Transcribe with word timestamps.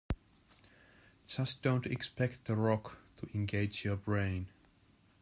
Just 1.27 1.61
don't 1.61 1.85
expect 1.85 2.45
"The 2.45 2.55
Rock" 2.55 2.97
to 3.17 3.27
engage 3.35 3.85
your 3.85 3.97
brain. 3.97 4.47